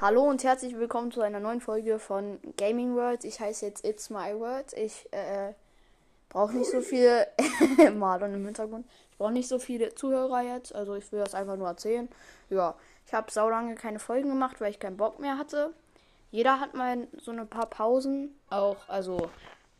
Hallo 0.00 0.22
und 0.22 0.42
herzlich 0.44 0.78
willkommen 0.78 1.12
zu 1.12 1.20
einer 1.20 1.40
neuen 1.40 1.60
Folge 1.60 1.98
von 1.98 2.40
Gaming 2.56 2.94
World. 2.94 3.22
Ich 3.24 3.38
heiße 3.38 3.66
jetzt 3.66 3.84
It's 3.84 4.08
My 4.08 4.34
World. 4.34 4.72
Ich 4.72 5.06
äh, 5.12 5.52
brauche 6.30 6.56
nicht 6.56 6.70
so 6.70 6.80
viel 6.80 7.26
Marlon 7.94 8.32
im 8.32 8.46
Hintergrund. 8.46 8.86
Ich 9.10 9.18
brauche 9.18 9.32
nicht 9.32 9.46
so 9.46 9.58
viele 9.58 9.94
Zuhörer 9.94 10.40
jetzt. 10.40 10.74
Also 10.74 10.94
ich 10.94 11.12
will 11.12 11.20
das 11.20 11.34
einfach 11.34 11.56
nur 11.56 11.68
erzählen. 11.68 12.08
Ja, 12.48 12.76
ich 13.06 13.12
habe 13.12 13.30
sau 13.30 13.50
lange 13.50 13.74
keine 13.74 13.98
Folgen 13.98 14.30
gemacht, 14.30 14.58
weil 14.62 14.70
ich 14.70 14.80
keinen 14.80 14.96
Bock 14.96 15.18
mehr 15.18 15.36
hatte. 15.36 15.74
Jeder 16.30 16.60
hat 16.60 16.72
mal 16.72 17.06
so 17.18 17.32
ein 17.32 17.46
paar 17.46 17.66
Pausen. 17.66 18.40
Auch, 18.48 18.78
also 18.88 19.28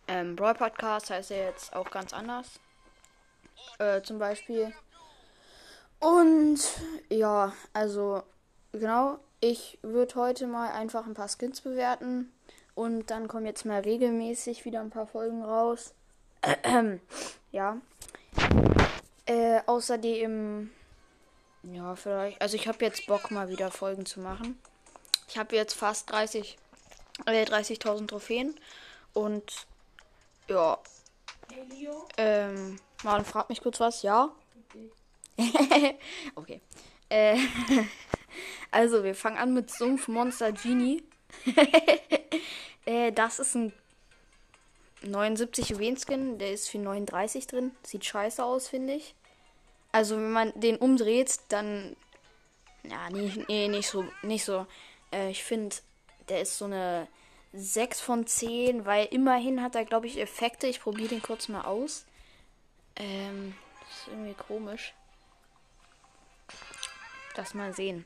ähm, 0.06 0.36
Brawl 0.36 0.52
Podcast 0.52 1.08
heißt 1.08 1.30
ja 1.30 1.38
jetzt 1.38 1.74
auch 1.74 1.90
ganz 1.90 2.12
anders. 2.12 2.60
Äh, 3.78 4.02
zum 4.02 4.18
Beispiel. 4.18 4.74
Und 5.98 6.60
ja, 7.08 7.54
also 7.72 8.22
genau, 8.72 9.18
ich 9.40 9.78
würde 9.82 10.14
heute 10.16 10.46
mal 10.46 10.70
einfach 10.72 11.06
ein 11.06 11.14
paar 11.14 11.28
Skins 11.28 11.60
bewerten. 11.60 12.32
Und 12.74 13.10
dann 13.10 13.28
kommen 13.28 13.46
jetzt 13.46 13.64
mal 13.64 13.80
regelmäßig 13.80 14.64
wieder 14.64 14.80
ein 14.80 14.90
paar 14.90 15.06
Folgen 15.06 15.42
raus. 15.42 15.92
ja. 17.52 17.76
Äh, 19.26 19.60
außerdem, 19.66 20.70
ja, 21.62 21.94
vielleicht. 21.94 22.40
Also 22.40 22.56
ich 22.56 22.68
habe 22.68 22.84
jetzt 22.84 23.06
Bock 23.06 23.30
mal 23.30 23.48
wieder 23.48 23.70
Folgen 23.70 24.06
zu 24.06 24.20
machen. 24.20 24.58
Ich 25.28 25.38
habe 25.38 25.56
jetzt 25.56 25.74
fast 25.74 26.10
30, 26.10 26.56
äh, 27.26 27.44
30.000 27.44 28.08
Trophäen. 28.08 28.54
Und 29.12 29.66
ja. 30.48 30.78
Ähm, 32.16 32.78
Marlon 33.02 33.24
fragt 33.24 33.50
mich 33.50 33.60
kurz 33.60 33.80
was, 33.80 34.02
ja? 34.02 34.30
Okay. 35.38 35.98
okay. 36.34 36.60
Äh, 37.08 37.36
also, 38.70 39.04
wir 39.04 39.14
fangen 39.14 39.38
an 39.38 39.54
mit 39.54 39.70
Sumpfmonster 39.70 40.52
Genie. 40.52 41.02
äh, 42.86 43.12
das 43.12 43.38
ist 43.38 43.54
ein 43.54 43.72
79 45.02 45.70
Juwelen-Skin. 45.70 46.38
Der 46.38 46.52
ist 46.52 46.68
für 46.68 46.78
39 46.78 47.46
drin. 47.46 47.72
Sieht 47.82 48.04
scheiße 48.04 48.44
aus, 48.44 48.68
finde 48.68 48.94
ich. 48.94 49.14
Also, 49.92 50.16
wenn 50.16 50.32
man 50.32 50.52
den 50.54 50.76
umdreht, 50.76 51.40
dann. 51.48 51.96
Ja, 52.84 53.10
nee, 53.10 53.32
nee 53.48 53.68
nicht 53.68 53.88
so. 53.88 54.04
Nicht 54.22 54.44
so. 54.44 54.66
Äh, 55.12 55.30
ich 55.30 55.44
finde, 55.44 55.76
der 56.28 56.42
ist 56.42 56.56
so 56.58 56.66
eine 56.66 57.08
6 57.52 58.00
von 58.00 58.26
10, 58.26 58.86
weil 58.86 59.06
immerhin 59.06 59.62
hat 59.62 59.74
er, 59.74 59.84
glaube 59.84 60.06
ich, 60.06 60.18
Effekte. 60.20 60.66
Ich 60.66 60.80
probiere 60.80 61.08
den 61.08 61.22
kurz 61.22 61.48
mal 61.48 61.62
aus. 61.62 62.06
Ähm, 62.96 63.54
das 63.80 63.98
ist 63.98 64.08
irgendwie 64.08 64.34
komisch. 64.34 64.94
Das 67.34 67.54
mal 67.54 67.74
sehen. 67.74 68.04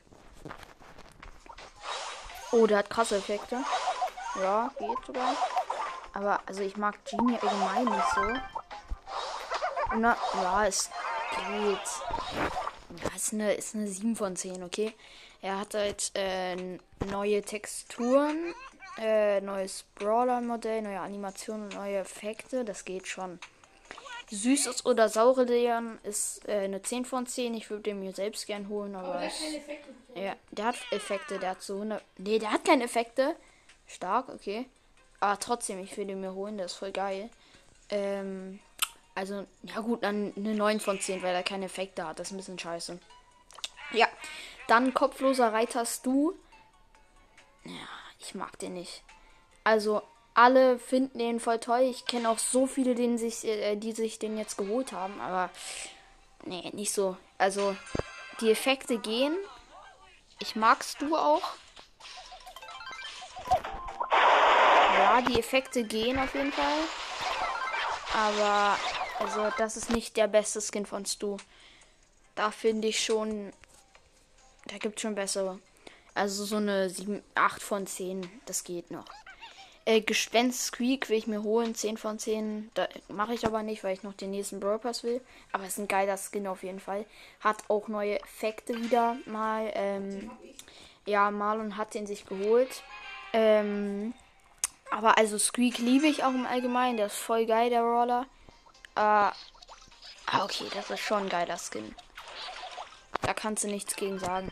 Oh, 2.57 2.65
der 2.67 2.77
hat 2.77 2.89
krasse 2.89 3.17
Effekte. 3.17 3.57
Ja, 4.41 4.71
geht 4.79 5.05
sogar. 5.05 5.35
Aber, 6.13 6.39
also 6.45 6.61
ich 6.61 6.77
mag 6.77 6.95
Genie 7.03 7.37
allgemein 7.41 7.83
nicht 7.83 8.09
so. 8.15 8.21
Na, 9.97 10.15
ja, 10.41 10.65
es 10.65 10.89
geht. 11.31 13.03
Ja, 13.03 13.13
ist 13.13 13.33
eine, 13.33 13.53
ist 13.55 13.75
eine 13.75 13.87
7 13.87 14.15
von 14.15 14.37
10, 14.37 14.63
okay? 14.63 14.93
Er 15.41 15.59
hat 15.59 15.73
halt 15.73 16.11
äh, 16.15 16.79
neue 17.11 17.41
Texturen, 17.41 18.53
äh, 18.99 19.41
neues 19.41 19.83
Brawler-Modell, 19.95 20.81
neue 20.81 21.01
Animationen, 21.01 21.67
neue 21.67 21.97
Effekte. 21.97 22.63
Das 22.63 22.85
geht 22.85 23.05
schon. 23.05 23.37
Süßes 24.29 24.85
oder 24.85 25.09
saure 25.09 25.43
Leon 25.43 25.99
ist 26.03 26.47
äh, 26.47 26.63
eine 26.63 26.81
10 26.81 27.05
von 27.05 27.27
10. 27.27 27.53
Ich 27.53 27.69
würde 27.69 27.83
den 27.83 27.99
mir 27.99 28.13
selbst 28.13 28.47
gern 28.47 28.69
holen, 28.69 28.95
aber. 28.95 29.09
aber 29.09 29.19
der, 29.19 29.27
es, 29.27 29.41
ja, 30.15 30.35
der 30.51 30.65
hat 30.65 30.75
Effekte, 30.91 31.39
der 31.39 31.51
hat 31.51 31.61
so 31.61 31.75
100. 31.75 32.03
Nee, 32.17 32.39
der 32.39 32.51
hat 32.51 32.65
keine 32.65 32.85
Effekte. 32.85 33.35
Stark, 33.87 34.29
okay. 34.29 34.65
Aber 35.19 35.39
trotzdem, 35.39 35.79
ich 35.79 35.95
will 35.97 36.07
den 36.07 36.21
mir 36.21 36.33
holen, 36.33 36.57
der 36.57 36.65
ist 36.65 36.73
voll 36.73 36.91
geil. 36.91 37.29
Ähm, 37.89 38.59
also, 39.13 39.45
ja 39.63 39.79
gut, 39.79 40.03
dann 40.03 40.33
eine 40.35 40.55
9 40.55 40.79
von 40.79 40.99
10, 40.99 41.23
weil 41.23 41.33
er 41.33 41.43
keine 41.43 41.65
Effekte 41.65 42.05
hat. 42.05 42.19
Das 42.19 42.27
ist 42.27 42.33
ein 42.33 42.37
bisschen 42.37 42.59
scheiße. 42.59 42.99
Ja, 43.93 44.07
dann 44.67 44.93
kopfloser 44.93 45.53
Reiter 45.53 45.85
Stu. 45.85 46.33
Ja, 47.63 47.87
ich 48.19 48.35
mag 48.35 48.57
den 48.59 48.73
nicht. 48.73 49.03
Also, 49.63 50.01
alle 50.35 50.77
finden 50.77 51.17
den 51.17 51.39
voll 51.39 51.59
toll. 51.59 51.81
Ich 51.81 52.05
kenne 52.05 52.29
auch 52.29 52.37
so 52.37 52.67
viele, 52.67 52.93
denen 52.93 53.17
sich, 53.17 53.45
äh, 53.45 53.75
die 53.77 53.93
sich 53.93 54.19
den 54.19 54.37
jetzt 54.37 54.57
geholt 54.57 54.91
haben, 54.91 55.19
aber 55.19 55.49
nee, 56.43 56.69
nicht 56.73 56.91
so. 56.91 57.17
Also 57.37 57.75
die 58.41 58.51
Effekte 58.51 58.99
gehen. 58.99 59.35
Ich 60.39 60.55
magst 60.55 61.01
du 61.01 61.15
auch. 61.15 61.53
Ja, 64.93 65.21
die 65.21 65.39
Effekte 65.39 65.83
gehen 65.83 66.19
auf 66.19 66.35
jeden 66.35 66.51
Fall. 66.51 66.79
Aber 68.13 68.77
also 69.19 69.49
das 69.57 69.77
ist 69.77 69.89
nicht 69.89 70.17
der 70.17 70.27
beste 70.27 70.61
Skin 70.61 70.85
von 70.85 71.05
Stu. 71.05 71.37
Da 72.35 72.51
finde 72.51 72.89
ich 72.89 73.03
schon, 73.03 73.53
da 74.65 74.77
gibt 74.77 74.97
es 74.97 75.01
schon 75.01 75.15
bessere. 75.15 75.59
Also 76.13 76.43
so 76.43 76.57
eine 76.57 76.89
7, 76.89 77.23
8 77.35 77.61
von 77.61 77.87
10, 77.87 78.29
das 78.45 78.65
geht 78.65 78.91
noch. 78.91 79.05
Äh, 79.87 80.01
Gespenst 80.01 80.65
Squeak 80.65 81.09
will 81.09 81.17
ich 81.17 81.27
mir 81.27 81.43
holen, 81.43 81.75
10 81.75 81.97
von 81.97 82.17
10. 82.17 82.71
Da 82.73 82.87
mache 83.07 83.35
ich 83.35 83.45
aber 83.45 83.61
nicht, 83.61 83.83
weil 83.83 83.93
ich 83.93 84.01
noch 84.01 84.13
den 84.13 84.31
nächsten 84.31 84.59
Pass 84.59 85.03
will. 85.03 85.21
Aber 85.51 85.63
es 85.63 85.73
ist 85.73 85.79
ein 85.79 85.87
geiler 85.87 86.17
Skin 86.17 86.47
auf 86.47 86.63
jeden 86.63 86.79
Fall. 86.79 87.05
Hat 87.39 87.57
auch 87.67 87.87
neue 87.87 88.19
Effekte 88.19 88.75
wieder 88.75 89.15
mal. 89.25 89.71
Ähm, 89.75 90.31
ja, 91.05 91.29
Marlon 91.29 91.77
hat 91.77 91.93
den 91.93 92.07
sich 92.07 92.25
geholt. 92.25 92.83
Ähm, 93.31 94.15
aber 94.89 95.19
also 95.19 95.37
Squeak 95.37 95.77
liebe 95.77 96.07
ich 96.07 96.23
auch 96.23 96.33
im 96.33 96.47
Allgemeinen. 96.47 96.97
Der 96.97 97.07
ist 97.07 97.17
voll 97.17 97.45
geil, 97.45 97.69
der 97.69 97.81
Roller. 97.81 98.25
Äh, 98.95 98.99
ah, 99.01 99.33
okay, 100.41 100.65
das 100.73 100.89
ist 100.89 101.01
schon 101.01 101.23
ein 101.23 101.29
geiler 101.29 101.59
Skin. 101.59 101.93
Da 103.21 103.35
kannst 103.35 103.63
du 103.63 103.67
nichts 103.67 103.95
gegen 103.95 104.17
sagen. 104.17 104.51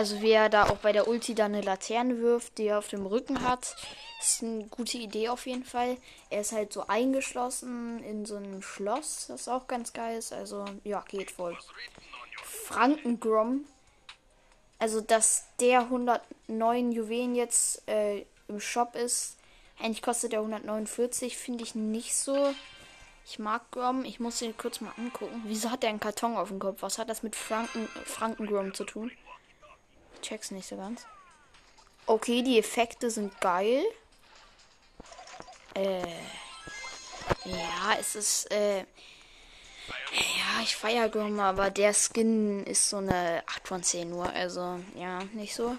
Also 0.00 0.22
wer 0.22 0.48
da 0.48 0.64
auch 0.64 0.78
bei 0.78 0.92
der 0.92 1.08
Ulti 1.08 1.34
dann 1.34 1.52
eine 1.52 1.60
Laterne 1.60 2.22
wirft, 2.22 2.56
die 2.56 2.68
er 2.68 2.78
auf 2.78 2.88
dem 2.88 3.04
Rücken 3.04 3.42
hat, 3.42 3.76
ist 4.18 4.42
eine 4.42 4.64
gute 4.68 4.96
Idee 4.96 5.28
auf 5.28 5.46
jeden 5.46 5.62
Fall. 5.62 5.98
Er 6.30 6.40
ist 6.40 6.52
halt 6.52 6.72
so 6.72 6.86
eingeschlossen 6.86 8.02
in 8.02 8.24
so 8.24 8.36
einem 8.36 8.62
Schloss, 8.62 9.26
das 9.28 9.46
auch 9.46 9.66
ganz 9.66 9.92
geil 9.92 10.16
ist. 10.16 10.32
Also 10.32 10.64
ja, 10.84 11.04
geht 11.06 11.30
voll. 11.30 11.54
Frankengrom. 12.42 13.66
Also 14.78 15.02
dass 15.02 15.44
der 15.60 15.80
109 15.80 16.92
Juwelen 16.92 17.34
jetzt 17.34 17.86
äh, 17.86 18.24
im 18.48 18.58
Shop 18.58 18.96
ist. 18.96 19.36
Eigentlich 19.78 20.00
kostet 20.00 20.32
der 20.32 20.38
149, 20.38 21.36
finde 21.36 21.62
ich 21.62 21.74
nicht 21.74 22.16
so. 22.16 22.54
Ich 23.26 23.38
mag 23.38 23.70
Grom. 23.70 24.06
Ich 24.06 24.18
muss 24.18 24.38
den 24.38 24.56
kurz 24.56 24.80
mal 24.80 24.94
angucken. 24.96 25.42
Wieso 25.44 25.70
hat 25.70 25.82
der 25.82 25.90
einen 25.90 26.00
Karton 26.00 26.38
auf 26.38 26.48
dem 26.48 26.58
Kopf? 26.58 26.80
Was 26.80 26.96
hat 26.96 27.10
das 27.10 27.22
mit 27.22 27.36
Franken, 27.36 27.86
Frankengrom 28.06 28.72
zu 28.72 28.84
tun? 28.84 29.12
Check's 30.20 30.50
nicht 30.50 30.68
so 30.68 30.76
ganz. 30.76 31.06
Okay, 32.06 32.42
die 32.42 32.58
Effekte 32.58 33.10
sind 33.10 33.40
geil. 33.40 33.84
Äh. 35.74 36.02
Ja, 37.44 37.96
es 37.98 38.14
ist, 38.14 38.50
äh. 38.50 38.80
Ja, 38.80 40.62
ich 40.62 40.74
feiere 40.76 41.08
Grom, 41.08 41.38
aber 41.38 41.70
der 41.70 41.94
Skin 41.94 42.64
ist 42.64 42.90
so 42.90 42.96
eine 42.96 43.42
8 43.46 43.68
von 43.68 43.82
10 43.82 44.10
nur. 44.10 44.30
Also, 44.32 44.80
ja, 44.96 45.20
nicht 45.32 45.54
so. 45.54 45.76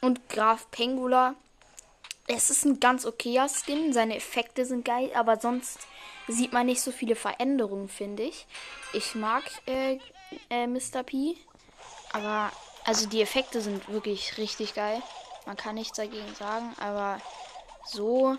Und 0.00 0.28
Graf 0.28 0.70
Pengula. 0.70 1.34
Es 2.26 2.50
ist 2.50 2.64
ein 2.64 2.80
ganz 2.80 3.04
okayer 3.04 3.48
Skin. 3.48 3.92
Seine 3.92 4.16
Effekte 4.16 4.64
sind 4.64 4.84
geil, 4.84 5.10
aber 5.14 5.38
sonst 5.38 5.78
sieht 6.28 6.52
man 6.52 6.66
nicht 6.66 6.80
so 6.80 6.92
viele 6.92 7.14
Veränderungen, 7.14 7.88
finde 7.88 8.22
ich. 8.22 8.46
Ich 8.92 9.14
mag 9.14 9.42
äh, 9.66 9.98
äh, 10.50 10.66
Mr. 10.66 11.02
P. 11.02 11.36
Aber 12.12 12.50
also 12.84 13.06
die 13.06 13.22
Effekte 13.22 13.60
sind 13.60 13.88
wirklich 13.88 14.38
richtig 14.38 14.74
geil. 14.74 15.02
Man 15.46 15.56
kann 15.56 15.74
nichts 15.74 15.96
dagegen 15.96 16.34
sagen, 16.34 16.74
aber 16.78 17.20
so 17.86 18.36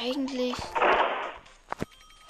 eigentlich. 0.00 0.56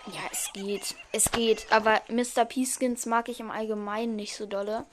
Ja, 0.07 0.23
es 0.33 0.51
geht. 0.53 0.95
Es 1.13 1.31
geht. 1.31 1.71
Aber 1.71 2.01
Mr. 2.09 2.45
P-Skins 2.45 3.07
mag 3.07 3.29
ich 3.29 3.41
im 3.41 3.51
Allgemeinen 3.51 4.17
nicht 4.17 4.37
so 4.37 4.47
dolle. 4.47 4.87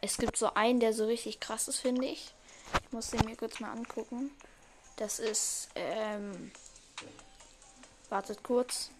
Es 0.00 0.18
gibt 0.18 0.36
so 0.36 0.52
einen, 0.54 0.80
der 0.80 0.92
so 0.92 1.06
richtig 1.06 1.40
krass 1.40 1.68
ist, 1.68 1.78
finde 1.78 2.06
ich. 2.06 2.34
Ich 2.84 2.92
muss 2.92 3.10
den 3.10 3.24
mir 3.24 3.36
kurz 3.36 3.60
mal 3.60 3.72
angucken. 3.72 4.30
Das 4.96 5.18
ist, 5.18 5.70
ähm. 5.74 6.52
Wartet 8.10 8.42
kurz. 8.42 8.90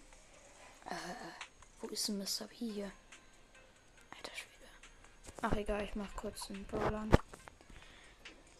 Äh, 0.89 0.95
wo 1.81 1.87
ist 1.87 2.07
denn 2.07 2.17
Mr. 2.17 2.47
P 2.47 2.55
hier? 2.71 2.91
Ach 5.45 5.57
egal, 5.57 5.83
ich 5.83 5.93
mach 5.95 6.15
kurz 6.15 6.49
einen 6.49 6.65
Brawler. 6.65 7.05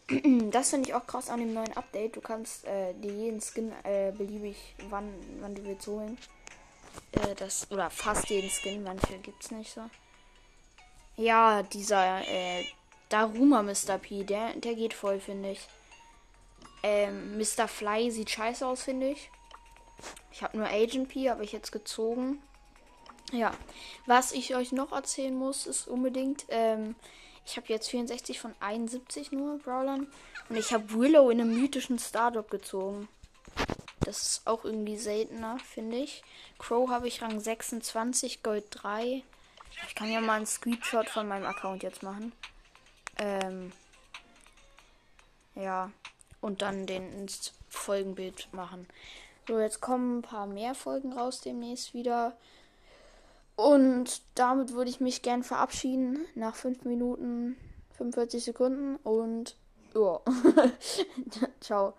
Das 0.50 0.68
finde 0.68 0.90
ich 0.90 0.94
auch 0.94 1.06
krass 1.06 1.30
an 1.30 1.40
dem 1.40 1.54
neuen 1.54 1.74
Update. 1.78 2.14
Du 2.14 2.20
kannst 2.20 2.66
äh, 2.66 2.92
dir 2.92 3.10
jeden 3.10 3.40
Skin 3.40 3.72
äh, 3.84 4.12
beliebig 4.12 4.74
wann, 4.90 5.08
wann 5.40 5.54
du 5.54 5.64
willst 5.64 5.86
holen. 5.86 6.18
Äh, 7.12 7.34
das, 7.36 7.70
oder 7.70 7.88
fast 7.88 8.28
jeden 8.28 8.50
Skin, 8.50 8.84
manche 8.84 9.18
gibt's 9.18 9.50
nicht 9.50 9.72
so. 9.72 9.80
Ja, 11.16 11.62
dieser 11.62 12.20
äh, 12.28 12.66
Daruma 13.08 13.62
Mr. 13.62 13.96
P, 13.98 14.24
der, 14.24 14.52
der 14.52 14.74
geht 14.74 14.92
voll, 14.92 15.20
finde 15.20 15.52
ich. 15.52 15.66
Ähm, 16.82 17.38
Mr. 17.38 17.66
Fly 17.66 18.10
sieht 18.10 18.28
scheiße 18.28 18.66
aus, 18.66 18.82
finde 18.82 19.12
ich. 19.12 19.30
Ich 20.32 20.42
habe 20.42 20.58
nur 20.58 20.66
Agent 20.66 21.08
P, 21.08 21.30
habe 21.30 21.44
ich 21.44 21.52
jetzt 21.52 21.72
gezogen. 21.72 22.42
Ja, 23.34 23.52
was 24.06 24.30
ich 24.30 24.54
euch 24.54 24.70
noch 24.70 24.92
erzählen 24.92 25.34
muss, 25.34 25.66
ist 25.66 25.88
unbedingt, 25.88 26.44
ähm, 26.50 26.94
ich 27.44 27.56
habe 27.56 27.66
jetzt 27.68 27.90
64 27.90 28.38
von 28.38 28.54
71 28.60 29.32
nur 29.32 29.58
Brawlern. 29.58 30.06
Und 30.48 30.56
ich 30.56 30.72
habe 30.72 30.94
Willow 30.94 31.30
in 31.30 31.40
einem 31.40 31.60
mythischen 31.60 31.98
Stardrop 31.98 32.48
gezogen. 32.48 33.08
Das 34.00 34.22
ist 34.22 34.46
auch 34.46 34.64
irgendwie 34.64 34.96
seltener, 34.96 35.58
finde 35.58 35.96
ich. 35.96 36.22
Crow 36.58 36.88
habe 36.90 37.08
ich 37.08 37.22
Rang 37.22 37.40
26, 37.40 38.44
Gold 38.44 38.66
3. 38.70 39.24
Ich 39.88 39.94
kann 39.96 40.12
ja 40.12 40.20
mal 40.20 40.34
einen 40.34 40.46
Screenshot 40.46 41.08
von 41.08 41.26
meinem 41.26 41.46
Account 41.46 41.82
jetzt 41.82 42.04
machen. 42.04 42.32
Ähm, 43.18 43.72
ja. 45.56 45.90
Und 46.40 46.62
dann 46.62 46.86
den 46.86 47.12
ins 47.14 47.52
Folgenbild 47.68 48.52
machen. 48.52 48.86
So, 49.48 49.58
jetzt 49.58 49.80
kommen 49.80 50.18
ein 50.18 50.22
paar 50.22 50.46
mehr 50.46 50.76
Folgen 50.76 51.12
raus 51.12 51.40
demnächst 51.40 51.94
wieder. 51.94 52.36
Und 53.56 54.22
damit 54.34 54.72
würde 54.72 54.90
ich 54.90 55.00
mich 55.00 55.22
gern 55.22 55.42
verabschieden. 55.42 56.26
Nach 56.34 56.54
5 56.54 56.84
Minuten 56.84 57.56
45 57.96 58.44
Sekunden. 58.44 58.96
Und 58.96 59.56
ja. 59.94 60.20
Ciao. 61.60 61.94